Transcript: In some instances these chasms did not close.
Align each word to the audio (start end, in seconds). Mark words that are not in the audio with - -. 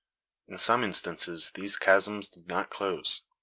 In 0.47 0.57
some 0.57 0.83
instances 0.83 1.51
these 1.53 1.77
chasms 1.77 2.27
did 2.27 2.47
not 2.47 2.71
close. 2.71 3.21